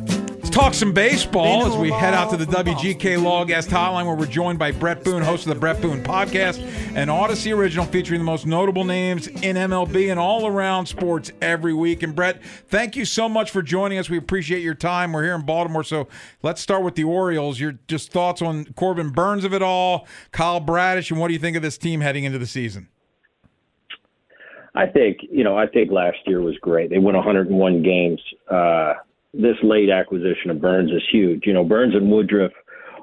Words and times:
Let's 0.00 0.50
talk 0.50 0.74
some 0.74 0.92
baseball 0.92 1.66
as 1.66 1.76
we 1.76 1.90
head 1.90 2.14
out 2.14 2.30
to 2.30 2.36
the 2.36 2.46
WGK 2.46 3.22
Law 3.22 3.44
Guest 3.44 3.70
Hotline, 3.70 4.06
where 4.06 4.16
we're 4.16 4.26
joined 4.26 4.58
by 4.58 4.72
Bret 4.72 5.04
Boone, 5.04 5.22
host 5.22 5.46
of 5.46 5.54
the 5.54 5.60
Bret 5.60 5.80
Boone 5.80 6.02
Podcast, 6.02 6.58
an 6.96 7.08
Audacy 7.08 7.56
original 7.56 7.86
featuring 7.86 8.18
the 8.18 8.24
most 8.24 8.44
notable 8.44 8.82
names 8.82 9.28
in 9.28 9.56
MLB 9.56 10.10
and 10.10 10.18
all 10.18 10.48
around 10.48 10.86
sports 10.86 11.30
every 11.40 11.72
week. 11.72 12.02
And 12.02 12.14
Bret, 12.14 12.42
thank 12.44 12.96
you 12.96 13.04
so 13.04 13.28
much 13.28 13.52
for 13.52 13.62
joining 13.62 13.98
us. 13.98 14.10
We 14.10 14.18
appreciate 14.18 14.62
your 14.62 14.74
time. 14.74 15.12
We're 15.12 15.22
here 15.22 15.34
in 15.36 15.42
Baltimore, 15.42 15.84
so 15.84 16.08
let's 16.42 16.60
start 16.60 16.82
with 16.82 16.96
the 16.96 17.04
Orioles. 17.04 17.60
Your 17.60 17.78
just 17.86 18.10
thoughts 18.10 18.42
on 18.42 18.64
Corbin 18.74 19.10
Burnes 19.10 19.44
of 19.44 19.54
it 19.54 19.62
all, 19.62 20.08
Kyle 20.32 20.60
Bradish, 20.60 21.12
and 21.12 21.20
what 21.20 21.28
do 21.28 21.34
you 21.34 21.40
think 21.40 21.56
of 21.56 21.62
this 21.62 21.78
team 21.78 22.00
heading 22.00 22.24
into 22.24 22.38
the 22.38 22.46
season? 22.46 22.88
I 24.74 24.86
think 24.86 25.18
you 25.22 25.44
know 25.44 25.56
I 25.56 25.68
think 25.68 25.92
last 25.92 26.18
year 26.26 26.40
was 26.40 26.58
great. 26.58 26.90
They 26.90 26.98
won 26.98 27.14
101 27.14 27.82
games. 27.82 28.20
Uh, 28.50 28.94
this 29.34 29.56
late 29.62 29.90
acquisition 29.90 30.50
of 30.50 30.60
Burnes 30.60 30.90
is 30.90 31.02
huge. 31.10 31.42
You 31.46 31.52
know, 31.52 31.64
Burnes 31.64 31.94
and 31.94 32.10
Woodruff 32.10 32.52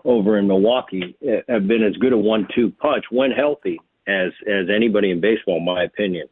over 0.06 0.38
in 0.38 0.48
Milwaukee 0.48 1.16
eh, 1.28 1.42
have 1.48 1.68
been 1.68 1.84
as 1.84 1.96
good 1.98 2.14
a 2.14 2.18
one-two 2.18 2.72
punch 2.80 3.06
when 3.12 3.32
healthy 3.32 3.80
as 4.08 4.32
as 4.48 4.68
anybody 4.74 5.12
in 5.12 5.22
baseball, 5.22 5.58
in 5.58 5.66
my 5.66 5.84
opinion. 5.84 6.28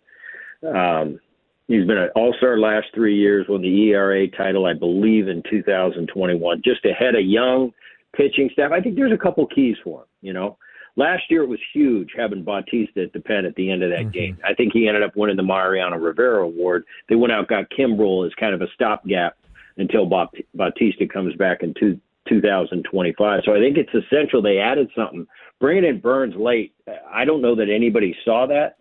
Um, 0.63 1.19
he's 1.67 1.85
been 1.85 1.97
an 1.97 2.09
All-Star 2.15 2.59
last 2.59 2.87
three 2.93 3.15
years, 3.15 3.45
won 3.47 3.61
the 3.61 3.91
ERA 3.91 4.27
title, 4.31 4.65
I 4.65 4.73
believe, 4.73 5.27
in 5.27 5.43
2021. 5.49 6.61
Just 6.63 6.83
ahead 6.85 7.15
of 7.15 7.23
young 7.23 7.71
pitching 8.15 8.49
staff. 8.53 8.71
I 8.71 8.81
think 8.81 8.95
there's 8.95 9.13
a 9.13 9.17
couple 9.17 9.45
keys 9.47 9.77
for 9.83 10.01
him. 10.01 10.07
You 10.21 10.33
know, 10.33 10.57
last 10.95 11.23
year 11.29 11.43
it 11.43 11.49
was 11.49 11.59
huge 11.73 12.09
having 12.17 12.43
Bautista 12.43 13.03
at 13.03 13.13
the 13.13 13.21
pen 13.21 13.45
at 13.45 13.55
the 13.55 13.71
end 13.71 13.83
of 13.83 13.91
that 13.91 13.99
mm-hmm. 13.99 14.09
game. 14.09 14.37
I 14.43 14.53
think 14.53 14.73
he 14.73 14.87
ended 14.87 15.03
up 15.03 15.15
winning 15.15 15.37
the 15.37 15.43
Mariano 15.43 15.97
Rivera 15.97 16.43
Award. 16.43 16.83
They 17.07 17.15
went 17.15 17.31
out 17.31 17.47
got 17.47 17.69
Kimbrel 17.69 18.25
as 18.25 18.33
kind 18.39 18.53
of 18.53 18.61
a 18.61 18.67
stopgap 18.73 19.37
until 19.79 20.05
Bautista 20.05 21.07
comes 21.07 21.35
back 21.35 21.63
in 21.63 21.73
two, 21.79 21.99
2025. 22.27 23.41
So 23.45 23.53
I 23.53 23.59
think 23.59 23.77
it's 23.77 23.93
essential 23.93 24.41
they 24.41 24.59
added 24.59 24.89
something. 24.95 25.25
Bringing 25.59 25.85
in 25.85 25.99
Burnes 25.99 26.35
late, 26.37 26.73
I 27.11 27.25
don't 27.25 27.41
know 27.41 27.55
that 27.55 27.69
anybody 27.69 28.15
saw 28.23 28.45
that, 28.47 28.77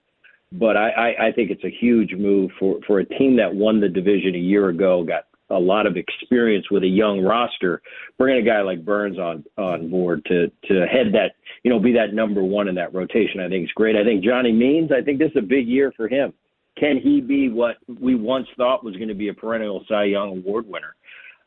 but 0.52 0.76
I, 0.76 0.90
I, 0.90 1.26
I 1.28 1.32
think 1.32 1.50
it's 1.50 1.64
a 1.64 1.70
huge 1.70 2.12
move 2.12 2.50
for, 2.58 2.78
for 2.86 3.00
a 3.00 3.04
team 3.04 3.36
that 3.36 3.54
won 3.54 3.80
the 3.80 3.88
division 3.88 4.34
a 4.34 4.38
year 4.38 4.68
ago, 4.68 5.02
got 5.02 5.24
a 5.50 5.58
lot 5.58 5.86
of 5.86 5.96
experience 5.96 6.70
with 6.70 6.82
a 6.82 6.88
young 6.88 7.22
roster. 7.22 7.80
Bringing 8.18 8.42
a 8.42 8.46
guy 8.46 8.60
like 8.60 8.84
Burnes 8.84 9.18
on 9.18 9.44
on 9.56 9.88
board 9.90 10.24
to 10.26 10.48
to 10.66 10.86
head 10.86 11.12
that, 11.14 11.32
you 11.62 11.70
know, 11.70 11.78
be 11.78 11.92
that 11.92 12.12
number 12.12 12.44
one 12.44 12.68
in 12.68 12.74
that 12.74 12.92
rotation, 12.94 13.40
I 13.40 13.48
think 13.48 13.64
is 13.64 13.72
great. 13.72 13.96
I 13.96 14.04
think 14.04 14.22
Johnny 14.22 14.52
Means, 14.52 14.92
I 14.92 15.00
think 15.00 15.18
this 15.18 15.30
is 15.30 15.38
a 15.38 15.42
big 15.42 15.66
year 15.66 15.92
for 15.96 16.06
him 16.06 16.34
can 16.78 16.98
he 16.98 17.20
be 17.20 17.48
what 17.48 17.76
we 18.00 18.14
once 18.14 18.46
thought 18.56 18.84
was 18.84 18.96
going 18.96 19.08
to 19.08 19.14
be 19.14 19.28
a 19.28 19.34
perennial 19.34 19.84
Cy 19.88 20.04
Young 20.04 20.38
Award 20.38 20.66
winner? 20.66 20.94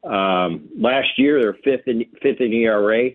Um, 0.04 0.70
last 0.78 1.10
year, 1.18 1.42
they're 1.42 1.58
fifth 1.64 1.88
in 1.88 2.06
fifth 2.22 2.42
in 2.42 2.54
ERA. 2.54 3.12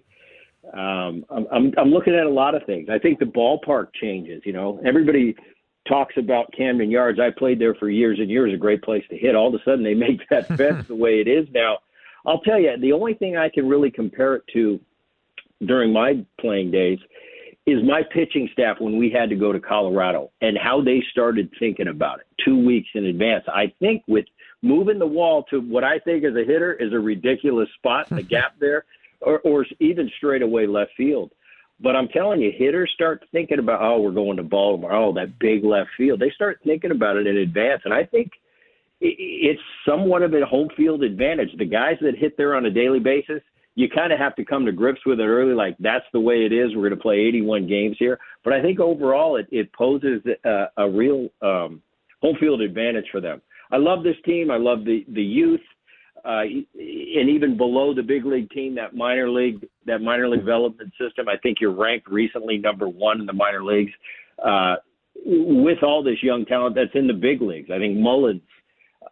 Um, 0.72 1.24
I'm, 1.30 1.72
I'm 1.78 1.90
looking 1.90 2.14
at 2.14 2.26
a 2.26 2.30
lot 2.30 2.54
of 2.54 2.64
things. 2.64 2.88
I 2.90 2.98
think 2.98 3.18
the 3.18 3.24
ballpark 3.24 3.88
changes. 4.00 4.42
You 4.44 4.52
know, 4.52 4.80
everybody 4.84 5.36
talks 5.88 6.16
about 6.16 6.52
Camden 6.56 6.90
Yards. 6.90 7.20
I 7.20 7.30
played 7.30 7.60
there 7.60 7.74
for 7.74 7.88
years 7.88 8.18
and 8.18 8.28
years. 8.28 8.52
A 8.52 8.56
great 8.56 8.82
place 8.82 9.04
to 9.10 9.16
hit. 9.16 9.36
All 9.36 9.48
of 9.48 9.54
a 9.54 9.64
sudden, 9.64 9.84
they 9.84 9.94
make 9.94 10.28
that 10.28 10.46
fence 10.56 10.86
the 10.88 10.94
way 10.94 11.20
it 11.20 11.28
is 11.28 11.46
now. 11.52 11.78
I'll 12.24 12.40
tell 12.40 12.58
you, 12.58 12.76
the 12.80 12.92
only 12.92 13.14
thing 13.14 13.36
I 13.36 13.48
can 13.48 13.68
really 13.68 13.90
compare 13.90 14.34
it 14.34 14.42
to 14.52 14.80
during 15.64 15.92
my 15.92 16.24
playing 16.40 16.70
days 16.70 16.98
is 17.66 17.82
my 17.82 18.02
pitching 18.02 18.48
staff 18.52 18.76
when 18.78 18.96
we 18.96 19.10
had 19.10 19.28
to 19.28 19.36
go 19.36 19.52
to 19.52 19.58
Colorado 19.58 20.30
and 20.40 20.56
how 20.56 20.80
they 20.80 21.02
started 21.10 21.50
thinking 21.58 21.88
about 21.88 22.20
it 22.20 22.26
two 22.44 22.56
weeks 22.64 22.88
in 22.94 23.06
advance. 23.06 23.44
I 23.48 23.72
think 23.80 24.04
with 24.06 24.24
moving 24.62 25.00
the 25.00 25.06
wall 25.06 25.42
to 25.50 25.60
what 25.60 25.82
I 25.82 25.98
think 25.98 26.24
as 26.24 26.34
a 26.36 26.44
hitter 26.44 26.74
is 26.74 26.92
a 26.92 26.98
ridiculous 26.98 27.68
spot, 27.76 28.08
the 28.08 28.22
gap 28.22 28.54
there, 28.60 28.84
or, 29.20 29.40
or 29.40 29.66
even 29.80 30.10
straight 30.16 30.42
away 30.42 30.66
left 30.66 30.92
field. 30.96 31.32
But 31.80 31.96
I'm 31.96 32.08
telling 32.08 32.40
you, 32.40 32.52
hitters 32.56 32.90
start 32.94 33.26
thinking 33.32 33.58
about, 33.58 33.82
oh, 33.82 34.00
we're 34.00 34.12
going 34.12 34.36
to 34.38 34.42
Baltimore, 34.42 34.92
oh, 34.94 35.12
that 35.14 35.38
big 35.38 35.64
left 35.64 35.90
field. 35.96 36.20
They 36.20 36.30
start 36.30 36.60
thinking 36.64 36.92
about 36.92 37.16
it 37.16 37.26
in 37.26 37.36
advance. 37.36 37.82
And 37.84 37.92
I 37.92 38.04
think 38.04 38.30
it's 39.00 39.60
somewhat 39.86 40.22
of 40.22 40.32
a 40.32 40.46
home 40.46 40.68
field 40.74 41.02
advantage. 41.02 41.50
The 41.58 41.66
guys 41.66 41.96
that 42.00 42.16
hit 42.16 42.36
there 42.36 42.54
on 42.54 42.64
a 42.64 42.70
daily 42.70 43.00
basis– 43.00 43.42
you 43.76 43.90
kind 43.90 44.10
of 44.10 44.18
have 44.18 44.34
to 44.36 44.44
come 44.44 44.64
to 44.64 44.72
grips 44.72 45.00
with 45.04 45.20
it 45.20 45.26
early, 45.26 45.54
like 45.54 45.76
that's 45.78 46.06
the 46.12 46.20
way 46.20 46.46
it 46.46 46.52
is. 46.52 46.74
We're 46.74 46.88
going 46.88 46.98
to 46.98 47.02
play 47.02 47.16
81 47.16 47.68
games 47.68 47.96
here, 47.98 48.18
but 48.42 48.54
I 48.54 48.62
think 48.62 48.80
overall 48.80 49.36
it, 49.36 49.46
it 49.52 49.72
poses 49.74 50.22
a, 50.44 50.66
a 50.78 50.90
real 50.90 51.28
um, 51.42 51.82
home 52.22 52.36
field 52.40 52.62
advantage 52.62 53.04
for 53.12 53.20
them. 53.20 53.42
I 53.70 53.76
love 53.76 54.02
this 54.02 54.16
team. 54.24 54.50
I 54.50 54.56
love 54.56 54.84
the 54.84 55.04
the 55.08 55.22
youth, 55.22 55.60
uh, 56.24 56.42
and 56.42 57.28
even 57.28 57.56
below 57.56 57.92
the 57.92 58.02
big 58.02 58.24
league 58.24 58.50
team, 58.50 58.74
that 58.76 58.94
minor 58.94 59.28
league 59.28 59.66
that 59.84 60.00
minor 60.00 60.28
league 60.28 60.40
development 60.40 60.92
system. 60.98 61.28
I 61.28 61.36
think 61.42 61.58
you're 61.60 61.74
ranked 61.74 62.08
recently 62.08 62.58
number 62.58 62.88
one 62.88 63.20
in 63.20 63.26
the 63.26 63.32
minor 63.32 63.62
leagues. 63.62 63.92
Uh, 64.42 64.76
with 65.24 65.82
all 65.82 66.02
this 66.02 66.22
young 66.22 66.44
talent 66.44 66.76
that's 66.76 66.94
in 66.94 67.06
the 67.06 67.12
big 67.12 67.42
leagues, 67.42 67.70
I 67.70 67.78
think 67.78 67.98
Mullins 67.98 68.42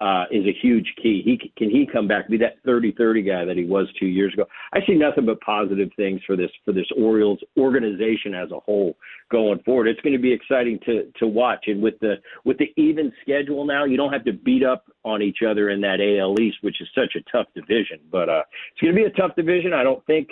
uh, 0.00 0.24
is 0.30 0.44
a 0.46 0.52
huge 0.62 0.92
key. 1.00 1.22
He 1.24 1.52
can 1.56 1.70
he 1.70 1.86
come 1.90 2.08
back 2.08 2.28
be 2.28 2.36
that 2.38 2.62
30-30 2.64 3.26
guy 3.26 3.44
that 3.44 3.56
he 3.56 3.64
was 3.64 3.86
two 3.98 4.06
years 4.06 4.32
ago. 4.32 4.46
I 4.72 4.80
see 4.86 4.94
nothing 4.94 5.26
but 5.26 5.40
positive 5.40 5.90
things 5.96 6.20
for 6.26 6.36
this 6.36 6.50
for 6.64 6.72
this 6.72 6.86
Orioles 6.96 7.38
organization 7.56 8.34
as 8.34 8.50
a 8.50 8.60
whole 8.60 8.96
going 9.30 9.60
forward. 9.60 9.88
It's 9.88 10.00
going 10.00 10.14
to 10.14 10.18
be 10.18 10.32
exciting 10.32 10.78
to 10.86 11.10
to 11.18 11.26
watch. 11.26 11.64
And 11.66 11.82
with 11.82 11.98
the 12.00 12.16
with 12.44 12.58
the 12.58 12.72
even 12.76 13.12
schedule 13.22 13.64
now, 13.64 13.84
you 13.84 13.96
don't 13.96 14.12
have 14.12 14.24
to 14.24 14.32
beat 14.32 14.64
up 14.64 14.84
on 15.04 15.22
each 15.22 15.38
other 15.46 15.70
in 15.70 15.80
that 15.82 16.00
AL 16.00 16.40
East, 16.40 16.58
which 16.62 16.80
is 16.80 16.88
such 16.94 17.14
a 17.16 17.20
tough 17.30 17.46
division. 17.54 18.00
But 18.10 18.28
uh, 18.28 18.42
it's 18.72 18.80
going 18.80 18.94
to 18.94 19.00
be 19.00 19.06
a 19.06 19.10
tough 19.10 19.36
division. 19.36 19.72
I 19.72 19.82
don't 19.82 20.04
think 20.06 20.28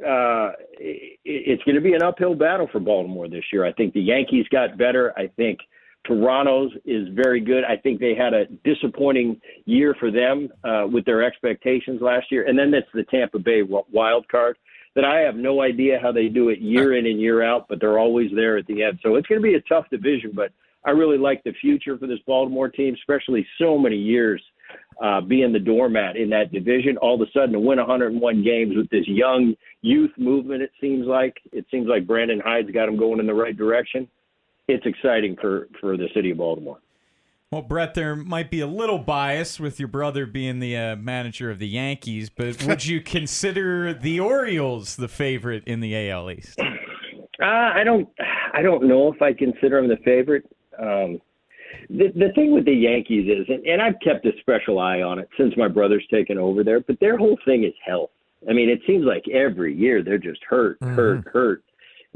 uh, 0.00 0.52
it, 0.78 1.18
it's 1.24 1.62
going 1.64 1.74
to 1.74 1.80
be 1.80 1.94
an 1.94 2.02
uphill 2.02 2.34
battle 2.34 2.68
for 2.70 2.80
Baltimore 2.80 3.28
this 3.28 3.44
year. 3.52 3.64
I 3.64 3.72
think 3.72 3.94
the 3.94 4.00
Yankees 4.00 4.46
got 4.50 4.76
better. 4.76 5.12
I 5.18 5.28
think 5.28 5.60
Toronto's 6.06 6.72
is 6.84 7.08
very 7.12 7.40
good. 7.40 7.64
I 7.64 7.76
think 7.76 8.00
they 8.00 8.14
had 8.14 8.32
a 8.32 8.46
disappointing 8.64 9.40
year 9.64 9.94
for 9.98 10.10
them 10.10 10.48
uh, 10.64 10.86
with 10.90 11.04
their 11.04 11.22
expectations 11.22 12.00
last 12.00 12.30
year. 12.30 12.46
And 12.46 12.58
then 12.58 12.70
that's 12.70 12.86
the 12.94 13.04
Tampa 13.04 13.38
Bay 13.38 13.62
wild 13.62 14.28
card 14.28 14.56
that 14.94 15.04
I 15.04 15.20
have 15.20 15.36
no 15.36 15.62
idea 15.62 15.98
how 16.00 16.12
they 16.12 16.28
do 16.28 16.48
it 16.48 16.58
year 16.58 16.96
in 16.96 17.06
and 17.06 17.20
year 17.20 17.42
out, 17.42 17.66
but 17.68 17.80
they're 17.80 17.98
always 17.98 18.30
there 18.34 18.56
at 18.56 18.66
the 18.66 18.82
end. 18.82 18.98
So 19.02 19.16
it's 19.16 19.26
going 19.26 19.40
to 19.40 19.46
be 19.46 19.54
a 19.54 19.60
tough 19.62 19.84
division, 19.90 20.32
but 20.34 20.52
I 20.84 20.90
really 20.90 21.18
like 21.18 21.42
the 21.44 21.52
future 21.60 21.98
for 21.98 22.06
this 22.06 22.20
Baltimore 22.26 22.68
team, 22.68 22.94
especially 22.94 23.46
so 23.58 23.76
many 23.76 23.96
years 23.96 24.42
uh, 25.02 25.20
being 25.20 25.52
the 25.52 25.58
doormat 25.58 26.16
in 26.16 26.30
that 26.30 26.52
division. 26.52 26.96
All 26.98 27.20
of 27.20 27.28
a 27.28 27.30
sudden, 27.32 27.52
to 27.52 27.60
win 27.60 27.78
101 27.78 28.44
games 28.44 28.76
with 28.76 28.88
this 28.88 29.06
young 29.06 29.54
youth 29.82 30.12
movement, 30.16 30.62
it 30.62 30.70
seems 30.80 31.06
like 31.06 31.36
it 31.52 31.66
seems 31.70 31.88
like 31.88 32.06
Brandon 32.06 32.40
Hyde's 32.42 32.70
got 32.70 32.86
them 32.86 32.96
going 32.96 33.20
in 33.20 33.26
the 33.26 33.34
right 33.34 33.56
direction 33.56 34.08
it's 34.68 34.86
exciting 34.86 35.36
for 35.40 35.68
for 35.80 35.96
the 35.96 36.08
city 36.14 36.30
of 36.30 36.38
Baltimore. 36.38 36.78
Well, 37.50 37.62
Bret, 37.62 37.94
there 37.94 38.16
might 38.16 38.50
be 38.50 38.60
a 38.60 38.66
little 38.66 38.98
bias 38.98 39.60
with 39.60 39.78
your 39.78 39.88
brother 39.88 40.26
being 40.26 40.58
the 40.58 40.76
uh, 40.76 40.96
manager 40.96 41.48
of 41.48 41.60
the 41.60 41.68
Yankees, 41.68 42.28
but 42.28 42.62
would 42.66 42.84
you 42.84 43.00
consider 43.00 43.94
the 43.94 44.18
Orioles 44.18 44.96
the 44.96 45.08
favorite 45.08 45.62
in 45.64 45.80
the 45.80 46.10
AL 46.10 46.30
East? 46.30 46.58
Uh, 46.60 47.44
I 47.44 47.82
don't. 47.84 48.08
I 48.52 48.62
don't 48.62 48.88
know 48.88 49.12
if 49.12 49.22
I 49.22 49.32
consider 49.32 49.80
them 49.80 49.88
the 49.88 49.98
favorite. 50.04 50.44
Um, 50.78 51.20
The, 51.88 52.08
the 52.14 52.32
thing 52.34 52.52
with 52.52 52.64
the 52.64 52.74
Yankees 52.74 53.28
is, 53.28 53.46
and, 53.48 53.64
and 53.66 53.82
I've 53.82 54.00
kept 54.02 54.24
a 54.26 54.32
special 54.40 54.78
eye 54.78 55.02
on 55.02 55.18
it 55.18 55.28
since 55.38 55.54
my 55.56 55.68
brother's 55.68 56.06
taken 56.10 56.38
over 56.38 56.64
there, 56.64 56.80
but 56.80 56.98
their 57.00 57.16
whole 57.16 57.38
thing 57.44 57.64
is 57.64 57.74
health. 57.84 58.10
I 58.48 58.52
mean, 58.52 58.68
it 58.68 58.80
seems 58.86 59.04
like 59.04 59.24
every 59.28 59.74
year 59.74 60.02
they're 60.02 60.18
just 60.18 60.40
hurt, 60.48 60.80
mm-hmm. 60.80 60.94
hurt, 60.94 61.28
hurt. 61.32 61.62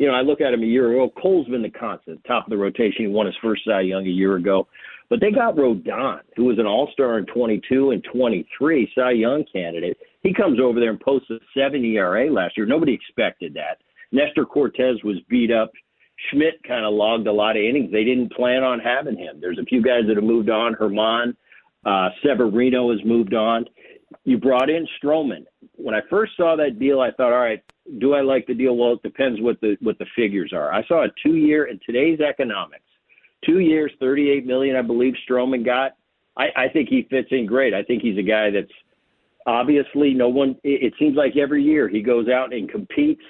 You 0.00 0.06
know, 0.06 0.14
I 0.14 0.22
look 0.22 0.40
at 0.40 0.54
him 0.54 0.62
a 0.62 0.66
year 0.66 0.92
ago. 0.92 1.12
Cole's 1.20 1.46
been 1.48 1.60
the 1.60 1.68
constant, 1.68 2.24
top 2.24 2.46
of 2.46 2.50
the 2.50 2.56
rotation. 2.56 3.04
He 3.04 3.06
won 3.06 3.26
his 3.26 3.34
first 3.42 3.66
Cy 3.66 3.82
Young 3.82 4.06
a 4.06 4.10
year 4.10 4.36
ago. 4.36 4.66
But 5.10 5.20
they 5.20 5.30
got 5.30 5.56
Rodon, 5.56 6.20
who 6.36 6.46
was 6.46 6.58
an 6.58 6.64
All 6.64 6.88
Star 6.94 7.18
in 7.18 7.26
22 7.26 7.90
and 7.90 8.02
23, 8.10 8.92
Cy 8.94 9.10
Young 9.10 9.44
candidate. 9.52 9.98
He 10.22 10.32
comes 10.32 10.58
over 10.58 10.80
there 10.80 10.88
and 10.88 10.98
posts 10.98 11.28
a 11.28 11.38
7 11.54 11.84
ERA 11.84 12.32
last 12.32 12.56
year. 12.56 12.64
Nobody 12.64 12.94
expected 12.94 13.52
that. 13.54 13.82
Nestor 14.10 14.46
Cortes 14.46 15.04
was 15.04 15.16
beat 15.28 15.52
up. 15.52 15.70
Schmidt 16.30 16.62
kind 16.66 16.86
of 16.86 16.94
logged 16.94 17.26
a 17.26 17.32
lot 17.32 17.56
of 17.56 17.62
innings. 17.62 17.92
They 17.92 18.04
didn't 18.04 18.32
plan 18.32 18.62
on 18.62 18.80
having 18.80 19.18
him. 19.18 19.38
There's 19.38 19.58
a 19.58 19.64
few 19.64 19.82
guys 19.82 20.04
that 20.08 20.16
have 20.16 20.24
moved 20.24 20.48
on. 20.48 20.76
Germán, 20.76 21.36
uh, 21.84 22.08
Severino 22.24 22.90
has 22.90 23.04
moved 23.04 23.34
on. 23.34 23.66
You 24.24 24.38
brought 24.38 24.70
in 24.70 24.88
Stroman. 25.02 25.44
When 25.76 25.94
I 25.94 26.00
first 26.08 26.32
saw 26.38 26.56
that 26.56 26.78
deal, 26.78 27.02
I 27.02 27.10
thought, 27.10 27.34
all 27.34 27.40
right, 27.40 27.62
do 27.98 28.14
I 28.14 28.20
like 28.20 28.46
the 28.46 28.54
deal? 28.54 28.76
Well, 28.76 28.92
it 28.92 29.02
depends 29.02 29.40
what 29.40 29.60
the 29.60 29.76
what 29.80 29.98
the 29.98 30.06
figures 30.16 30.52
are. 30.54 30.72
I 30.72 30.86
saw 30.86 31.04
a 31.04 31.08
two 31.22 31.36
year 31.36 31.64
in 31.64 31.80
today's 31.84 32.20
economics, 32.20 32.84
two 33.44 33.60
years, 33.60 33.92
thirty 34.00 34.30
eight 34.30 34.46
million, 34.46 34.76
I 34.76 34.82
believe 34.82 35.14
Stroman 35.28 35.64
got. 35.64 35.92
I, 36.36 36.46
I 36.56 36.68
think 36.68 36.88
he 36.88 37.06
fits 37.10 37.28
in 37.30 37.46
great. 37.46 37.74
I 37.74 37.82
think 37.82 38.02
he's 38.02 38.18
a 38.18 38.22
guy 38.22 38.50
that's 38.50 38.72
obviously 39.46 40.14
no 40.14 40.28
one. 40.28 40.56
It, 40.62 40.84
it 40.84 40.94
seems 40.98 41.16
like 41.16 41.36
every 41.36 41.62
year 41.62 41.88
he 41.88 42.02
goes 42.02 42.28
out 42.28 42.52
and 42.52 42.70
competes 42.70 43.22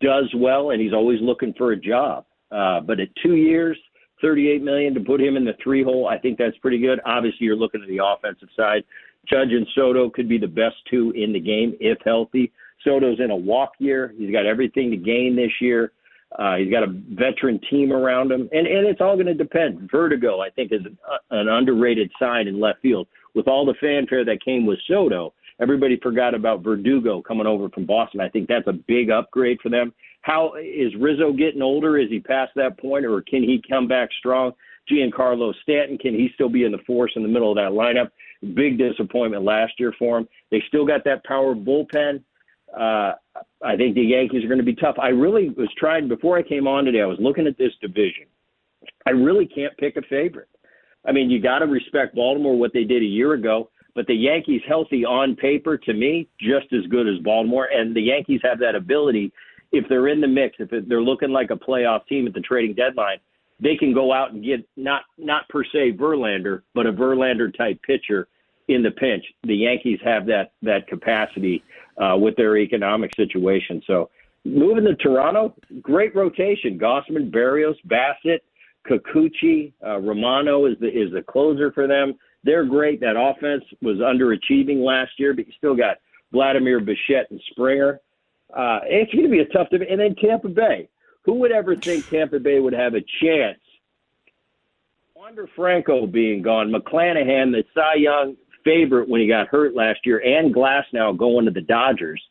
does 0.00 0.32
well, 0.36 0.70
and 0.70 0.80
he's 0.80 0.92
always 0.92 1.20
looking 1.20 1.54
for 1.56 1.72
a 1.72 1.76
job. 1.76 2.24
Uh, 2.50 2.80
but 2.80 3.00
at 3.00 3.08
two 3.22 3.36
years, 3.36 3.78
38 4.20 4.62
million 4.62 4.94
to 4.94 5.00
put 5.00 5.20
him 5.20 5.36
in 5.36 5.44
the 5.44 5.54
three 5.62 5.82
hole, 5.82 6.08
I 6.08 6.18
think 6.18 6.38
that's 6.38 6.56
pretty 6.58 6.78
good. 6.78 7.00
Obviously, 7.04 7.46
you're 7.46 7.56
looking 7.56 7.82
at 7.82 7.88
the 7.88 8.04
offensive 8.04 8.48
side. 8.56 8.84
Judge 9.28 9.50
and 9.50 9.66
Soto 9.74 10.08
could 10.08 10.28
be 10.28 10.38
the 10.38 10.46
best 10.46 10.76
two 10.90 11.12
in 11.16 11.32
the 11.32 11.40
game 11.40 11.74
if 11.80 11.98
healthy. 12.04 12.52
Soto's 12.86 13.18
in 13.20 13.30
a 13.30 13.36
walk 13.36 13.72
year. 13.78 14.14
He's 14.16 14.30
got 14.30 14.46
everything 14.46 14.90
to 14.90 14.96
gain 14.96 15.36
this 15.36 15.52
year. 15.60 15.92
Uh, 16.38 16.56
he's 16.56 16.70
got 16.70 16.82
a 16.82 16.88
veteran 17.10 17.60
team 17.70 17.92
around 17.92 18.30
him, 18.30 18.48
and 18.52 18.66
and 18.66 18.86
it's 18.86 19.00
all 19.00 19.14
going 19.14 19.26
to 19.26 19.34
depend. 19.34 19.88
Verdugo, 19.90 20.40
I 20.40 20.50
think, 20.50 20.72
is 20.72 20.84
an, 20.84 20.98
uh, 21.10 21.18
an 21.30 21.48
underrated 21.48 22.10
sign 22.18 22.48
in 22.48 22.60
left 22.60 22.82
field. 22.82 23.06
With 23.34 23.48
all 23.48 23.64
the 23.64 23.74
fanfare 23.80 24.24
that 24.24 24.44
came 24.44 24.66
with 24.66 24.78
Soto, 24.88 25.32
Everybody 25.58 25.98
forgot 26.02 26.34
about 26.34 26.62
Verdugo 26.62 27.22
coming 27.22 27.46
over 27.46 27.68
from 27.70 27.86
Boston. 27.86 28.20
I 28.20 28.28
think 28.28 28.48
that's 28.48 28.66
a 28.66 28.72
big 28.72 29.10
upgrade 29.10 29.58
for 29.62 29.70
them. 29.70 29.92
How 30.20 30.54
is 30.60 30.94
Rizzo 30.98 31.32
getting 31.32 31.62
older? 31.62 31.98
Is 31.98 32.10
he 32.10 32.20
past 32.20 32.52
that 32.56 32.78
point, 32.78 33.06
or 33.06 33.22
can 33.22 33.42
he 33.42 33.62
come 33.68 33.88
back 33.88 34.10
strong? 34.18 34.52
Giancarlo 34.90 35.54
Stanton, 35.62 35.98
can 35.98 36.14
he 36.14 36.28
still 36.34 36.48
be 36.48 36.64
in 36.64 36.72
the 36.72 36.78
force 36.86 37.12
in 37.16 37.22
the 37.22 37.28
middle 37.28 37.50
of 37.50 37.56
that 37.56 37.72
lineup? 37.72 38.10
Big 38.54 38.78
disappointment 38.78 39.44
last 39.44 39.72
year 39.78 39.94
for 39.98 40.18
him. 40.18 40.28
They 40.50 40.62
still 40.68 40.86
got 40.86 41.04
that 41.04 41.24
power 41.24 41.54
bullpen. 41.54 42.22
Uh, 42.72 43.12
I 43.64 43.76
think 43.76 43.94
the 43.94 44.02
Yankees 44.02 44.44
are 44.44 44.48
going 44.48 44.58
to 44.58 44.64
be 44.64 44.74
tough. 44.74 44.96
I 45.00 45.08
really 45.08 45.50
was 45.50 45.68
trying 45.76 46.08
before 46.08 46.36
I 46.38 46.42
came 46.42 46.66
on 46.66 46.84
today. 46.84 47.02
I 47.02 47.06
was 47.06 47.18
looking 47.20 47.46
at 47.46 47.58
this 47.58 47.72
division. 47.80 48.24
I 49.06 49.10
really 49.10 49.46
can't 49.46 49.76
pick 49.78 49.96
a 49.96 50.02
favorite. 50.02 50.48
I 51.06 51.12
mean, 51.12 51.30
you 51.30 51.40
got 51.40 51.60
to 51.60 51.66
respect 51.66 52.14
Baltimore 52.14 52.58
what 52.58 52.72
they 52.72 52.84
did 52.84 53.02
a 53.02 53.06
year 53.06 53.34
ago. 53.34 53.70
But 53.94 54.06
the 54.06 54.14
Yankees 54.14 54.60
healthy 54.68 55.06
on 55.06 55.36
paper, 55.36 55.78
to 55.78 55.94
me, 55.94 56.28
just 56.38 56.70
as 56.72 56.86
good 56.90 57.08
as 57.08 57.18
Baltimore. 57.24 57.68
And 57.72 57.96
the 57.96 58.02
Yankees 58.02 58.40
have 58.44 58.58
that 58.58 58.74
ability, 58.74 59.32
if 59.72 59.88
they're 59.88 60.08
in 60.08 60.20
the 60.20 60.28
mix, 60.28 60.56
if 60.58 60.68
they're 60.86 61.00
looking 61.00 61.30
like 61.30 61.50
a 61.50 61.56
playoff 61.56 62.06
team 62.06 62.26
at 62.26 62.34
the 62.34 62.40
trading 62.40 62.74
deadline, 62.74 63.18
they 63.58 63.74
can 63.74 63.94
go 63.94 64.12
out 64.12 64.32
and 64.32 64.44
get 64.44 64.68
not 64.76 65.02
not 65.16 65.48
per 65.48 65.64
se 65.64 65.92
Verlander, 65.92 66.60
but 66.74 66.86
a 66.86 66.92
Verlander 66.92 67.56
type 67.56 67.80
pitcher 67.82 68.28
in 68.68 68.82
the 68.82 68.90
pinch. 68.90 69.24
The 69.44 69.54
Yankees 69.54 70.00
have 70.04 70.26
that 70.26 70.52
that 70.62 70.86
capacity 70.88 71.62
uh, 71.98 72.16
with 72.18 72.36
their 72.36 72.56
economic 72.56 73.14
situation. 73.14 73.82
So 73.86 74.10
moving 74.44 74.84
to 74.84 74.94
Toronto, 74.96 75.54
great 75.80 76.14
rotation. 76.14 76.78
Gausman, 76.78 77.30
Berrios, 77.30 77.76
Bassitt, 77.86 78.40
Kikuchi, 78.88 79.72
uh, 79.84 79.98
Romano 79.98 80.66
is 80.66 80.76
the 80.80 80.88
is 80.88 81.12
the 81.12 81.22
closer 81.22 81.72
for 81.72 81.86
them. 81.86 82.14
They're 82.44 82.64
great. 82.64 83.00
That 83.00 83.16
offense 83.16 83.64
was 83.82 83.96
underachieving 83.98 84.84
last 84.84 85.12
year, 85.18 85.34
but 85.34 85.46
you 85.46 85.52
still 85.58 85.74
got 85.74 85.96
Vladimir 86.32 86.80
Bichette 86.80 87.30
and 87.30 87.40
Springer. 87.50 88.00
Uh, 88.54 88.80
it's 88.84 89.12
going 89.12 89.24
to 89.24 89.30
be 89.30 89.40
a 89.40 89.46
tough 89.46 89.68
division. 89.70 89.92
And 89.92 90.00
then 90.00 90.14
Tampa 90.14 90.48
Bay. 90.48 90.88
Who 91.22 91.34
would 91.34 91.50
ever 91.50 91.74
think 91.74 92.08
Tampa 92.08 92.38
Bay 92.38 92.60
would 92.60 92.72
have 92.72 92.94
a 92.94 93.00
chance? 93.20 93.58
Wander 95.16 95.48
Franco 95.56 96.06
being 96.06 96.40
gone, 96.40 96.70
McClanahan, 96.70 97.50
the 97.50 97.64
Cy 97.74 97.94
Young 97.94 98.36
favorite 98.66 99.08
when 99.08 99.22
he 99.22 99.26
got 99.26 99.48
hurt 99.48 99.74
last 99.74 100.00
year, 100.04 100.18
and 100.18 100.54
Glasnow 100.54 101.16
going 101.16 101.46
to 101.46 101.50
the 101.50 101.62
Dodgers. 101.62 102.22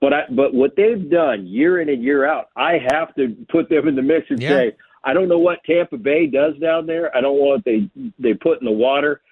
But 0.00 0.12
I, 0.12 0.22
but 0.30 0.52
what 0.52 0.76
they've 0.76 1.08
done 1.08 1.46
year 1.46 1.80
in 1.80 1.88
and 1.88 2.02
year 2.02 2.26
out, 2.26 2.50
I 2.54 2.78
have 2.90 3.14
to 3.14 3.34
put 3.48 3.70
them 3.70 3.88
in 3.88 3.96
the 3.96 4.02
mix 4.02 4.26
and 4.28 4.42
yeah. 4.42 4.48
say 4.48 4.72
I 5.04 5.14
don't 5.14 5.28
know 5.28 5.38
what 5.38 5.64
Tampa 5.64 5.96
Bay 5.96 6.26
does 6.26 6.58
down 6.60 6.86
there. 6.86 7.16
I 7.16 7.22
don't 7.22 7.38
know 7.38 7.44
what 7.44 7.64
they 7.64 7.88
they 8.18 8.34
put 8.34 8.60
in 8.60 8.66
the 8.66 8.72
water 8.72 9.22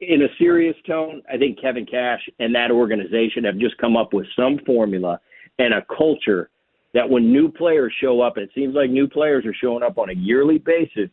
in 0.00 0.22
a 0.22 0.28
serious 0.38 0.76
tone, 0.86 1.22
I 1.32 1.36
think 1.36 1.60
Kevin 1.60 1.86
Cash 1.86 2.28
and 2.38 2.54
that 2.54 2.70
organization 2.70 3.44
have 3.44 3.58
just 3.58 3.76
come 3.78 3.96
up 3.96 4.12
with 4.12 4.26
some 4.36 4.58
formula 4.64 5.20
and 5.58 5.74
a 5.74 5.84
culture 5.96 6.50
that 6.94 7.08
when 7.08 7.32
new 7.32 7.50
players 7.50 7.92
show 8.00 8.20
up, 8.20 8.36
and 8.36 8.44
it 8.44 8.50
seems 8.54 8.74
like 8.74 8.90
new 8.90 9.08
players 9.08 9.44
are 9.46 9.54
showing 9.54 9.82
up 9.82 9.98
on 9.98 10.10
a 10.10 10.14
yearly 10.14 10.58
basis, 10.58 11.10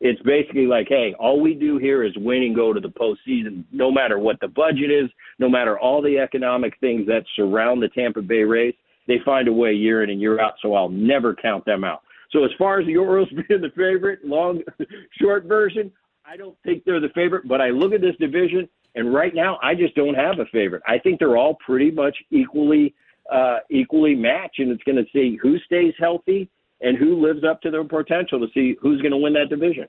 it's 0.00 0.20
basically 0.22 0.66
like, 0.66 0.88
hey, 0.88 1.14
all 1.18 1.40
we 1.40 1.54
do 1.54 1.78
here 1.78 2.02
is 2.02 2.12
win 2.16 2.42
and 2.42 2.54
go 2.54 2.72
to 2.72 2.80
the 2.80 2.88
postseason, 2.88 3.64
no 3.72 3.90
matter 3.90 4.18
what 4.18 4.40
the 4.40 4.48
budget 4.48 4.90
is, 4.90 5.08
no 5.38 5.48
matter 5.48 5.78
all 5.78 6.02
the 6.02 6.18
economic 6.18 6.78
things 6.80 7.06
that 7.06 7.24
surround 7.36 7.82
the 7.82 7.88
Tampa 7.88 8.20
Bay 8.20 8.42
Rays, 8.42 8.74
they 9.06 9.18
find 9.24 9.48
a 9.48 9.52
way 9.52 9.72
year 9.72 10.02
in 10.02 10.10
and 10.10 10.20
year 10.20 10.40
out. 10.40 10.54
So 10.62 10.74
I'll 10.74 10.88
never 10.88 11.34
count 11.34 11.64
them 11.64 11.84
out. 11.84 12.02
So 12.32 12.44
as 12.44 12.50
far 12.58 12.80
as 12.80 12.86
the 12.86 12.96
Orioles 12.96 13.28
being 13.48 13.60
the 13.60 13.70
favorite, 13.76 14.24
long, 14.24 14.62
short 15.20 15.44
version, 15.44 15.90
I 16.26 16.36
don't 16.36 16.56
think 16.64 16.84
they're 16.84 17.00
the 17.00 17.10
favorite, 17.14 17.46
but 17.46 17.60
I 17.60 17.68
look 17.68 17.92
at 17.92 18.00
this 18.00 18.16
division, 18.18 18.68
and 18.94 19.12
right 19.12 19.34
now 19.34 19.58
I 19.62 19.74
just 19.74 19.94
don't 19.94 20.14
have 20.14 20.38
a 20.38 20.46
favorite. 20.46 20.82
I 20.88 20.98
think 20.98 21.18
they're 21.18 21.36
all 21.36 21.56
pretty 21.66 21.90
much 21.90 22.16
equally 22.30 22.94
uh, 23.32 23.58
equally 23.70 24.14
matched, 24.14 24.58
and 24.58 24.70
it's 24.70 24.82
going 24.82 24.96
to 24.96 25.10
see 25.12 25.38
who 25.40 25.58
stays 25.60 25.94
healthy 25.98 26.48
and 26.84 26.96
who 26.96 27.20
lives 27.20 27.42
up 27.42 27.62
to 27.62 27.70
their 27.70 27.84
potential 27.84 28.38
to 28.38 28.46
see 28.54 28.76
who's 28.80 29.00
going 29.00 29.12
to 29.12 29.16
win 29.16 29.32
that 29.32 29.48
division. 29.48 29.88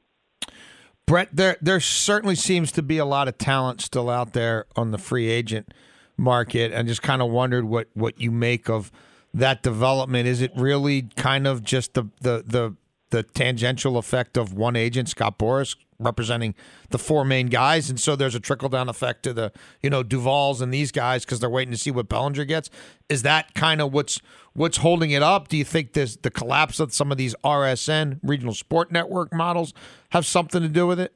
Bret, 1.05 1.29
there 1.31 1.57
there 1.61 1.79
certainly 1.79 2.35
seems 2.35 2.71
to 2.71 2.81
be 2.81 2.97
a 2.97 3.05
lot 3.05 3.27
of 3.27 3.37
talent 3.37 3.81
still 3.81 4.09
out 4.09 4.33
there 4.33 4.65
on 4.75 4.89
the 4.89 4.97
free 4.97 5.29
agent 5.29 5.71
market, 6.17 6.71
and 6.71 6.87
just 6.87 7.03
kind 7.03 7.21
of 7.21 7.29
wondered 7.29 7.65
what 7.65 7.89
what 7.93 8.19
you 8.19 8.31
make 8.31 8.69
of 8.69 8.91
that 9.33 9.61
development. 9.61 10.27
Is 10.27 10.41
it 10.41 10.51
really 10.55 11.03
kind 11.15 11.45
of 11.45 11.63
just 11.63 11.93
the 11.93 12.05
the 12.21 12.43
the 12.47 12.75
the 13.09 13.23
tangential 13.23 13.97
effect 13.97 14.37
of 14.37 14.53
one 14.53 14.75
agent, 14.75 15.09
Scott 15.09 15.37
Boras, 15.37 15.75
representing 15.99 16.55
the 16.89 16.97
four 16.97 17.23
main 17.23 17.47
guys, 17.47 17.89
and 17.89 17.99
so 17.99 18.15
there's 18.15 18.35
a 18.35 18.39
trickle 18.39 18.69
down 18.69 18.89
effect 18.89 19.23
to 19.23 19.33
the 19.33 19.51
you 19.81 19.89
know 19.89 20.03
Duvalls 20.03 20.61
and 20.61 20.73
these 20.73 20.91
guys 20.91 21.23
because 21.23 21.39
they're 21.39 21.49
waiting 21.49 21.71
to 21.71 21.77
see 21.77 21.91
what 21.91 22.09
Bellinger 22.09 22.45
gets. 22.45 22.69
Is 23.09 23.21
that 23.23 23.53
kind 23.53 23.81
of 23.81 23.93
what's 23.93 24.19
what's 24.53 24.77
holding 24.77 25.11
it 25.11 25.23
up? 25.23 25.47
Do 25.47 25.57
you 25.57 25.63
think 25.63 25.93
this 25.93 26.15
the 26.17 26.31
collapse 26.31 26.79
of 26.79 26.93
some 26.93 27.11
of 27.11 27.17
these 27.17 27.35
RSN 27.43 28.19
regional 28.23 28.53
sport 28.53 28.91
network 28.91 29.33
models 29.33 29.73
have 30.09 30.25
something 30.25 30.61
to 30.61 30.69
do 30.69 30.87
with 30.87 30.99
it? 30.99 31.15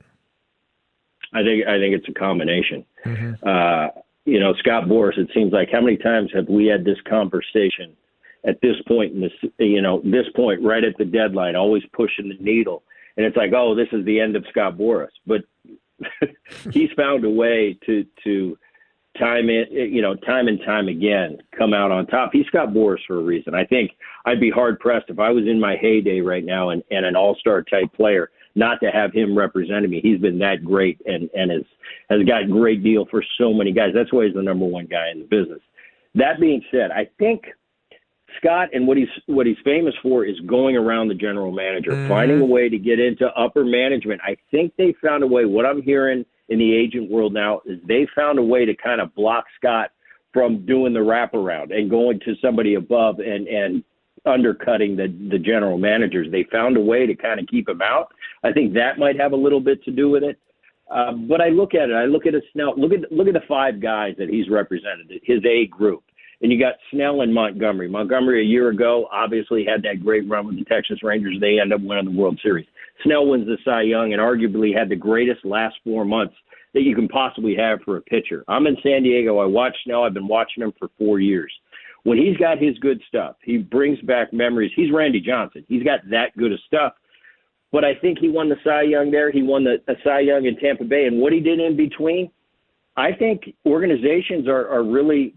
I 1.34 1.44
think 1.44 1.68
I 1.68 1.78
think 1.78 1.96
it's 1.96 2.08
a 2.08 2.14
combination. 2.14 2.86
Mm-hmm. 3.06 3.48
Uh, 3.48 4.02
you 4.26 4.40
know, 4.40 4.54
Scott 4.60 4.86
Boras. 4.86 5.18
It 5.18 5.30
seems 5.34 5.52
like 5.52 5.70
how 5.72 5.82
many 5.82 5.98
times 5.98 6.32
have 6.34 6.48
we 6.48 6.68
had 6.68 6.86
this 6.86 6.98
conversation? 7.08 7.96
At 8.48 8.62
this 8.62 8.76
point 8.88 9.14
in 9.14 9.22
this, 9.22 9.52
you 9.58 9.82
know, 9.82 10.02
this 10.04 10.26
point 10.36 10.64
right 10.64 10.84
at 10.84 10.98
the 10.98 11.06
deadline, 11.06 11.56
always 11.56 11.84
pushing 11.94 12.30
the 12.30 12.38
needle 12.40 12.84
and 13.20 13.26
it's 13.26 13.36
like, 13.36 13.52
oh, 13.54 13.76
this 13.76 13.90
is 13.92 14.06
the 14.06 14.18
end 14.18 14.38
of 14.38 14.46
Scott 14.50 14.78
Boras. 14.78 15.10
But 15.28 15.42
he's 16.72 16.90
found 16.96 17.26
a 17.26 17.30
way 17.30 17.78
to 17.86 18.06
to 18.24 18.58
time 19.20 19.50
it, 19.50 19.70
you 19.72 20.02
know, 20.02 20.16
time 20.16 20.48
and 20.48 20.58
time 20.66 20.88
again, 20.88 21.38
come 21.58 21.74
out 21.74 21.92
on 21.92 22.08
top. 22.08 22.30
He's 22.32 22.46
Scott 22.46 22.70
Boras 22.70 23.00
for 23.06 23.18
a 23.18 23.22
reason. 23.22 23.54
I 23.54 23.66
think 23.66 23.92
I'd 24.26 24.40
be 24.40 24.50
hard 24.50 24.80
pressed 24.80 25.10
if 25.10 25.20
I 25.20 25.32
was 25.32 25.44
in 25.48 25.60
my 25.60 25.76
heyday 25.76 26.22
right 26.22 26.46
now 26.46 26.70
and, 26.70 26.82
and 26.92 27.06
an 27.06 27.18
all 27.18 27.36
star 27.36 27.62
type 27.62 27.92
player 27.94 28.32
not 28.56 28.80
to 28.82 28.90
have 28.90 29.12
him 29.12 29.38
representing 29.38 29.92
me. 29.92 30.00
He's 30.02 30.22
been 30.22 30.40
that 30.40 30.64
great 30.64 31.02
and 31.06 31.30
and 31.36 31.52
has 31.52 31.66
has 32.10 32.24
got 32.24 32.44
a 32.44 32.48
great 32.48 32.86
deal 32.86 33.06
for 33.12 33.22
so 33.38 33.54
many 33.54 33.74
guys. 33.74 33.92
That's 33.94 34.14
why 34.14 34.28
he's 34.28 34.34
the 34.34 34.42
number 34.42 34.66
one 34.66 34.86
guy 34.86 35.12
in 35.12 35.20
the 35.20 35.26
business. 35.26 35.60
That 36.16 36.40
being 36.40 36.64
said, 36.72 36.92
I 36.92 37.10
think 37.20 37.44
Scott 38.38 38.70
and 38.74 38.88
what 38.88 38.98
he's 38.98 39.08
what 39.26 39.46
he's 39.46 39.58
famous 39.64 39.94
for 40.02 40.26
is 40.26 40.40
going 40.42 40.76
around 40.76 41.08
the 41.08 41.16
general 41.16 41.52
manager, 41.52 41.92
mm-hmm. 41.92 42.10
finding 42.10 42.42
a 42.42 42.46
way 42.46 42.70
to 42.70 42.78
get 42.78 43.00
into 43.00 43.28
upper 43.28 43.64
management. 43.64 44.22
I 44.24 44.38
think 44.52 44.74
they 44.78 44.96
found 45.04 45.24
a 45.24 45.28
way. 45.28 45.46
What 45.46 45.66
I'm 45.66 45.82
hearing 45.82 46.26
in 46.50 46.60
the 46.60 46.76
agent 46.76 47.10
world 47.10 47.34
now 47.34 47.62
is 47.66 47.80
they 47.88 48.08
found 48.16 48.40
a 48.40 48.44
way 48.44 48.66
to 48.66 48.76
kind 48.76 49.02
of 49.02 49.14
block 49.16 49.46
Scott 49.58 49.92
from 50.34 50.66
doing 50.66 50.94
the 50.94 51.00
wraparound 51.00 51.76
and 51.76 51.90
going 51.90 52.20
to 52.22 52.36
somebody 52.42 52.76
above 52.76 53.20
and 53.20 53.48
and 53.48 53.84
undercutting 54.26 54.96
the 54.96 55.08
the 55.30 55.40
general 55.40 55.78
managers. 55.78 56.28
They 56.32 56.46
found 56.52 56.78
a 56.78 56.82
way 56.82 57.06
to 57.06 57.16
kind 57.16 57.40
of 57.40 57.48
keep 57.48 57.70
him 57.70 57.82
out. 57.82 58.14
I 58.44 58.52
think 58.52 58.74
that 58.74 58.98
might 58.98 59.20
have 59.20 59.32
a 59.32 59.38
little 59.38 59.62
bit 59.62 59.84
to 59.86 59.92
do 59.92 60.10
with 60.10 60.24
it. 60.24 60.40
Uh, 60.90 61.12
but 61.12 61.40
I 61.40 61.50
look 61.50 61.76
at 61.76 61.90
it. 61.90 61.94
I 61.94 62.06
look 62.06 62.26
at 62.26 62.34
it. 62.34 62.44
Snell. 62.54 62.74
Look 62.76 62.92
at 62.92 63.12
look 63.12 63.28
at 63.28 63.34
the 63.34 63.44
five 63.48 63.80
guys 63.80 64.16
that 64.18 64.30
he's 64.30 64.50
represented. 64.50 65.12
His 65.24 65.40
A 65.46 65.68
group. 65.68 66.04
And 66.42 66.52
you 66.52 66.60
got 66.60 66.76
Snell 66.92 67.22
and 67.22 67.34
Montgomery. 67.34 67.90
Montgomery 67.90 68.42
a 68.42 68.46
year 68.46 68.70
ago 68.70 69.08
obviously 69.12 69.66
had 69.66 69.84
that 69.84 70.04
great 70.04 70.28
run 70.30 70.48
with 70.48 70.58
the 70.58 70.66
Texas 70.66 71.04
Rangers. 71.04 71.38
They 71.40 71.60
end 71.60 71.74
up 71.74 71.82
winning 71.82 72.06
the 72.06 72.20
World 72.20 72.40
Series. 72.42 72.66
Snell 73.04 73.28
wins 73.28 73.46
the 73.46 73.58
Cy 73.66 73.82
Young 73.84 74.14
and 74.14 74.22
arguably 74.22 74.76
had 74.76 74.90
the 74.90 74.96
greatest 74.96 75.44
last 75.46 75.76
four 75.84 76.06
months 76.06 76.36
that 76.74 76.82
you 76.82 76.96
can 76.96 77.08
possibly 77.08 77.56
have 77.56 77.80
for 77.84 77.98
a 77.98 78.02
pitcher. 78.02 78.44
I'm 78.48 78.68
in 78.68 78.78
San 78.84 79.04
Diego. 79.04 79.40
I 79.40 79.46
watch 79.46 79.76
Snell. 79.84 80.04
I've 80.04 80.14
been 80.14 80.28
watching 80.28 80.64
him 80.64 80.74
for 80.78 80.90
four 80.98 81.20
years. 81.20 81.52
When 82.04 82.18
he's 82.18 82.38
got 82.38 82.62
his 82.62 82.78
good 82.80 83.02
stuff, 83.08 83.36
he 83.44 83.58
brings 83.58 84.00
back 84.02 84.32
memories. 84.32 84.72
He's 84.76 84.92
Randy 84.94 85.20
Johnson. 85.20 85.66
He's 85.68 85.84
got 85.84 86.00
that 86.10 86.38
good 86.38 86.54
of 86.54 86.60
stuff. 86.66 86.94
But 87.72 87.84
I 87.84 87.96
think 87.96 88.18
he 88.20 88.30
won 88.30 88.50
the 88.50 88.56
Cy 88.64 88.84
Young 88.84 89.12
there. 89.12 89.32
He 89.32 89.44
won 89.44 89.64
the, 89.64 89.78
the 89.86 89.96
Cy 90.04 90.22
Young 90.22 90.46
in 90.46 90.56
Tampa 90.58 90.86
Bay. 90.86 91.06
And 91.06 91.20
what 91.20 91.34
he 91.34 91.40
did 91.40 91.60
in 91.60 91.76
between, 91.76 92.32
I 92.98 93.12
think 93.12 93.54
organizations 93.66 94.48
are, 94.48 94.68
are 94.70 94.84
really 94.84 95.36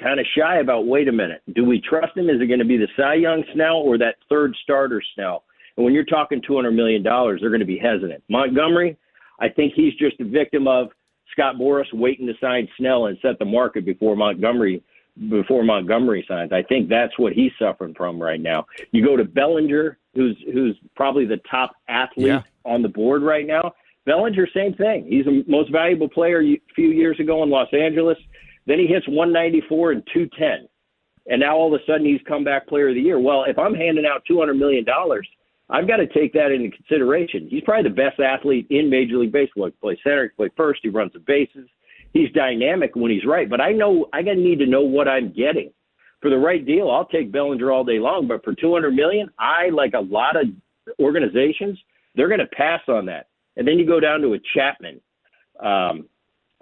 kind 0.00 0.20
of 0.20 0.26
shy 0.36 0.58
about 0.58 0.86
wait 0.86 1.08
a 1.08 1.12
minute, 1.12 1.42
do 1.54 1.64
we 1.64 1.80
trust 1.80 2.16
him? 2.16 2.28
Is 2.28 2.40
it 2.40 2.46
going 2.46 2.58
to 2.60 2.64
be 2.64 2.76
the 2.76 2.88
Cy 2.96 3.14
Young 3.14 3.44
Snell 3.54 3.76
or 3.76 3.98
that 3.98 4.16
third 4.28 4.54
starter 4.62 5.02
Snell? 5.14 5.44
And 5.76 5.84
when 5.84 5.92
you're 5.94 6.04
talking 6.04 6.40
$200 6.40 6.74
million, 6.74 7.02
they're 7.02 7.48
going 7.50 7.60
to 7.60 7.66
be 7.66 7.78
hesitant. 7.78 8.22
Montgomery, 8.28 8.96
I 9.40 9.48
think 9.48 9.72
he's 9.74 9.94
just 9.94 10.20
a 10.20 10.24
victim 10.24 10.68
of 10.68 10.88
Scott 11.32 11.56
Boras 11.56 11.92
waiting 11.92 12.26
to 12.26 12.34
sign 12.40 12.68
Snell 12.78 13.06
and 13.06 13.18
set 13.22 13.38
the 13.38 13.44
market 13.44 13.84
before 13.84 14.14
Montgomery 14.16 14.82
before 15.30 15.62
Montgomery 15.62 16.24
signs. 16.28 16.52
I 16.52 16.62
think 16.64 16.88
that's 16.88 17.16
what 17.20 17.32
he's 17.34 17.52
suffering 17.58 17.94
from 17.94 18.20
right 18.20 18.40
now. 18.40 18.66
You 18.90 19.04
go 19.04 19.16
to 19.16 19.24
Bellinger, 19.24 19.96
who's 20.14 20.36
who's 20.52 20.76
probably 20.96 21.24
the 21.24 21.36
top 21.48 21.72
athlete 21.88 22.26
Yeah. 22.26 22.42
on 22.64 22.82
the 22.82 22.88
board 22.88 23.22
right 23.22 23.46
now. 23.46 23.74
Bellinger, 24.06 24.48
same 24.52 24.74
thing. 24.74 25.06
He's 25.08 25.24
the 25.24 25.44
most 25.46 25.70
valuable 25.70 26.08
player 26.08 26.40
a 26.42 26.60
few 26.74 26.88
years 26.88 27.18
ago 27.20 27.42
in 27.44 27.50
Los 27.50 27.72
Angeles. 27.72 28.18
Then 28.66 28.78
he 28.78 28.86
hits 28.86 29.06
194 29.08 29.92
and 29.92 30.02
210. 30.12 30.68
And 31.26 31.40
now 31.40 31.56
all 31.56 31.74
of 31.74 31.80
a 31.80 31.84
sudden 31.86 32.06
he's 32.06 32.20
comeback 32.28 32.66
player 32.66 32.88
of 32.88 32.94
the 32.94 33.00
year. 33.00 33.18
Well, 33.18 33.44
if 33.44 33.58
I'm 33.58 33.74
handing 33.74 34.06
out 34.06 34.22
$200 34.30 34.58
million, 34.58 34.84
I've 35.70 35.88
got 35.88 35.96
to 35.96 36.06
take 36.06 36.32
that 36.34 36.52
into 36.52 36.76
consideration. 36.76 37.48
He's 37.50 37.62
probably 37.64 37.88
the 37.88 37.96
best 37.96 38.20
athlete 38.20 38.66
in 38.70 38.90
Major 38.90 39.16
League 39.16 39.32
Baseball. 39.32 39.66
He 39.66 39.72
plays 39.72 39.98
center, 40.02 40.24
he 40.24 40.28
plays 40.36 40.50
first, 40.56 40.80
he 40.82 40.90
runs 40.90 41.12
the 41.12 41.20
bases. 41.20 41.68
He's 42.12 42.30
dynamic 42.32 42.94
when 42.94 43.10
he's 43.10 43.24
right. 43.24 43.48
But 43.48 43.60
I 43.60 43.72
know 43.72 44.06
I 44.12 44.22
got 44.22 44.34
to 44.34 44.40
need 44.40 44.58
to 44.60 44.66
know 44.66 44.82
what 44.82 45.08
I'm 45.08 45.32
getting. 45.32 45.72
For 46.20 46.30
the 46.30 46.38
right 46.38 46.64
deal, 46.64 46.90
I'll 46.90 47.06
take 47.06 47.32
Bellinger 47.32 47.70
all 47.72 47.84
day 47.84 47.98
long. 47.98 48.28
But 48.28 48.44
for 48.44 48.54
200 48.54 48.94
million, 48.94 49.28
I 49.38 49.70
like 49.70 49.94
a 49.94 50.00
lot 50.00 50.36
of 50.36 50.46
organizations, 51.00 51.78
they're 52.14 52.28
going 52.28 52.40
to 52.40 52.46
pass 52.46 52.80
on 52.88 53.06
that. 53.06 53.28
And 53.56 53.66
then 53.66 53.78
you 53.78 53.86
go 53.86 54.00
down 54.00 54.20
to 54.20 54.34
a 54.34 54.38
Chapman. 54.54 55.00
Um, 55.60 56.08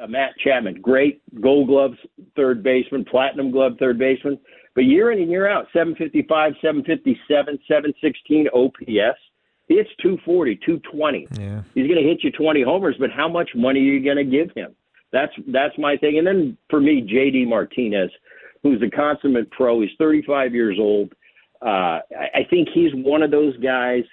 Matt 0.09 0.32
Chapman, 0.38 0.80
great 0.80 1.23
Gold 1.40 1.68
Gloves 1.68 1.99
third 2.37 2.62
baseman, 2.62 3.04
Platinum 3.04 3.50
Glove 3.50 3.73
third 3.78 3.99
baseman, 3.99 4.38
but 4.75 4.85
year 4.85 5.12
in 5.12 5.21
and 5.21 5.30
year 5.30 5.49
out, 5.49 5.66
755, 5.73 6.54
757, 6.61 7.59
716 7.68 8.49
OPS. 8.54 9.18
He 9.68 9.76
hits 9.76 9.90
240, 10.02 10.56
220. 10.56 11.28
Yeah. 11.38 11.62
He's 11.75 11.87
going 11.87 12.02
to 12.02 12.09
hit 12.09 12.25
you 12.25 12.30
20 12.30 12.62
homers, 12.62 12.97
but 12.99 13.11
how 13.11 13.28
much 13.28 13.50
money 13.54 13.80
are 13.80 13.82
you 13.82 14.02
going 14.02 14.16
to 14.16 14.25
give 14.25 14.50
him? 14.54 14.75
That's 15.12 15.32
that's 15.49 15.76
my 15.78 15.97
thing. 15.97 16.18
And 16.18 16.26
then 16.26 16.56
for 16.71 16.80
me, 16.80 17.02
JD 17.02 17.47
Martinez, 17.47 18.11
who's 18.62 18.82
a 18.82 18.90
consummate 18.90 19.50
pro. 19.50 19.80
He's 19.80 19.90
35 19.99 20.54
years 20.54 20.78
old. 20.80 21.12
Uh, 21.61 22.00
I, 22.18 22.28
I 22.35 22.47
think 22.49 22.68
he's 22.73 22.92
one 22.94 23.23
of 23.23 23.30
those 23.30 23.56
guys 23.59 24.04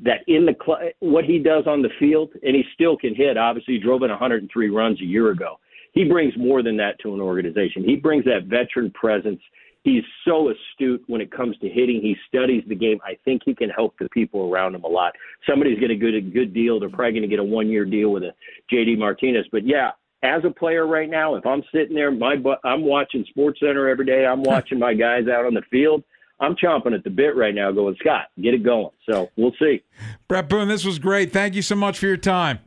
that 0.00 0.20
in 0.26 0.44
the 0.44 0.54
cl- 0.64 0.90
what 1.00 1.24
he 1.24 1.38
does 1.38 1.66
on 1.66 1.82
the 1.82 1.90
field, 1.98 2.30
and 2.42 2.54
he 2.54 2.64
still 2.74 2.96
can 2.96 3.14
hit. 3.14 3.36
Obviously, 3.36 3.74
he 3.74 3.80
drove 3.80 4.02
in 4.02 4.10
103 4.10 4.70
runs 4.70 5.00
a 5.00 5.04
year 5.04 5.30
ago. 5.30 5.58
He 5.92 6.04
brings 6.04 6.34
more 6.36 6.62
than 6.62 6.76
that 6.76 6.98
to 7.00 7.14
an 7.14 7.20
organization. 7.20 7.82
He 7.82 7.96
brings 7.96 8.24
that 8.26 8.44
veteran 8.44 8.90
presence. 8.90 9.40
He's 9.82 10.02
so 10.26 10.50
astute 10.50 11.02
when 11.06 11.20
it 11.20 11.30
comes 11.30 11.56
to 11.58 11.68
hitting. 11.68 12.00
He 12.02 12.16
studies 12.28 12.64
the 12.68 12.74
game. 12.74 12.98
I 13.04 13.16
think 13.24 13.42
he 13.46 13.54
can 13.54 13.70
help 13.70 13.94
the 13.98 14.08
people 14.10 14.52
around 14.52 14.74
him 14.74 14.84
a 14.84 14.88
lot. 14.88 15.14
Somebody's 15.48 15.78
going 15.78 15.88
to 15.88 15.96
get 15.96 16.14
a 16.14 16.20
good 16.20 16.52
deal. 16.52 16.78
They're 16.80 16.90
probably 16.90 17.12
going 17.12 17.22
to 17.22 17.28
get 17.28 17.38
a 17.38 17.44
one-year 17.44 17.84
deal 17.84 18.10
with 18.10 18.24
a 18.24 18.34
JD 18.70 18.98
Martinez. 18.98 19.46
But 19.50 19.66
yeah, 19.66 19.92
as 20.22 20.42
a 20.44 20.50
player 20.50 20.86
right 20.86 21.08
now, 21.08 21.36
if 21.36 21.46
I'm 21.46 21.62
sitting 21.72 21.94
there, 21.94 22.10
my 22.10 22.34
I'm 22.64 22.82
watching 22.82 23.24
Sports 23.30 23.60
Center 23.60 23.88
every 23.88 24.04
day. 24.04 24.26
I'm 24.26 24.42
watching 24.42 24.78
my 24.78 24.92
guys 24.92 25.28
out 25.28 25.46
on 25.46 25.54
the 25.54 25.62
field. 25.70 26.02
I'm 26.38 26.54
chomping 26.54 26.94
at 26.94 27.02
the 27.02 27.10
bit 27.10 27.34
right 27.34 27.54
now, 27.54 27.72
going 27.72 27.96
Scott, 28.00 28.26
get 28.40 28.52
it 28.52 28.62
going. 28.62 28.90
So 29.08 29.30
we'll 29.36 29.54
see. 29.58 29.82
Bret 30.28 30.48
Boone, 30.48 30.68
this 30.68 30.84
was 30.84 30.98
great. 30.98 31.32
Thank 31.32 31.54
you 31.54 31.62
so 31.62 31.74
much 31.74 31.98
for 31.98 32.06
your 32.06 32.18
time. 32.18 32.58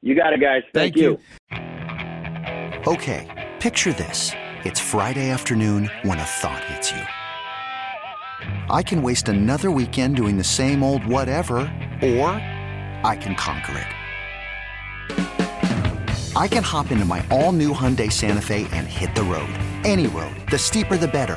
You 0.00 0.14
got 0.14 0.32
it, 0.32 0.40
guys. 0.40 0.62
Thank, 0.72 0.94
Thank 0.94 0.96
you. 0.96 1.18
Okay, 2.86 3.50
picture 3.58 3.92
this. 3.92 4.30
It's 4.64 4.78
Friday 4.78 5.30
afternoon 5.30 5.90
when 6.02 6.18
a 6.18 6.24
thought 6.24 6.62
hits 6.64 6.92
you. 6.92 7.02
I 8.70 8.82
can 8.82 9.02
waste 9.02 9.28
another 9.28 9.70
weekend 9.70 10.16
doing 10.16 10.38
the 10.38 10.44
same 10.44 10.82
old 10.84 11.04
whatever, 11.04 11.58
or 12.02 12.30
I 13.02 13.18
can 13.20 13.34
conquer 13.34 13.78
it. 13.78 13.86
I 16.36 16.46
can 16.46 16.62
hop 16.62 16.92
into 16.92 17.04
my 17.04 17.26
all 17.30 17.50
new 17.50 17.72
Hyundai 17.72 18.12
Santa 18.12 18.40
Fe 18.40 18.68
and 18.72 18.86
hit 18.86 19.12
the 19.16 19.24
road. 19.24 19.50
Any 19.84 20.06
road. 20.06 20.36
The 20.50 20.58
steeper, 20.58 20.96
the 20.96 21.08
better. 21.08 21.36